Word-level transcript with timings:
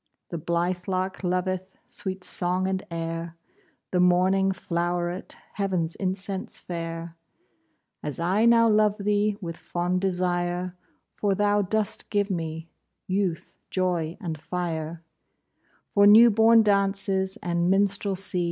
The 0.29 0.39
blithe 0.39 0.87
lark 0.87 1.23
loveth 1.23 1.77
Sweet 1.85 2.23
song 2.23 2.67
and 2.67 2.81
air, 2.89 3.37
The 3.91 3.99
morning 3.99 4.51
flow'ret 4.51 5.35
Heav'n's 5.53 5.95
incense 5.95 6.59
fair, 6.59 7.15
As 8.01 8.19
I 8.19 8.45
now 8.45 8.67
love 8.67 8.97
thee 8.97 9.37
With 9.41 9.57
fond 9.57 10.01
desire, 10.01 10.75
For 11.13 11.35
thou 11.35 11.61
dost 11.61 12.09
give 12.09 12.31
me 12.31 12.67
Youth, 13.05 13.57
joy, 13.69 14.17
and 14.19 14.41
fire, 14.41 15.03
For 15.93 16.07
new 16.07 16.31
born 16.31 16.63
dances 16.63 17.37
And 17.43 17.69
minstrelsy. 17.69 18.39